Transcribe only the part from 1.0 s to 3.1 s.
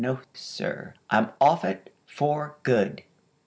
I'm off it, _for good!